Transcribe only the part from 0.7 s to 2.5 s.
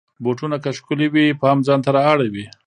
ښکلې وي، پام ځان ته را اړوي.